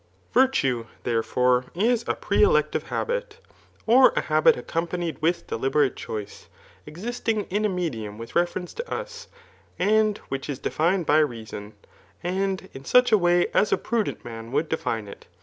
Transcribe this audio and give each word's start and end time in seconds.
Virtue, 0.33 0.87
thefefore, 1.03 1.65
is 1.75 2.03
a 2.07 2.15
pre 2.15 2.41
elective 2.41 2.87
habit, 2.87 3.37
[or 3.85 4.09
a 4.15 4.21
habit 4.21 4.55
ac 4.55 4.63
companied 4.65 5.21
with 5.21 5.45
deliberate 5.45 5.95
choice] 5.95 6.47
existing 6.87 7.43
in 7.51 7.65
a 7.65 7.69
medium, 7.69 8.17
with 8.17 8.35
reference 8.35 8.73
to 8.73 8.91
us, 8.91 9.27
and 9.77 10.17
which 10.29 10.49
is 10.49 10.57
defined 10.57 11.05
by 11.05 11.19
reason, 11.19 11.73
and 12.23 12.67
in 12.73 12.83
such 12.83 13.11
a 13.11 13.17
way 13.19 13.45
as 13.53 13.69
a^udent 13.71 14.25
man 14.25 14.51
would 14.51 14.69
define 14.69 15.07
it. 15.07 15.27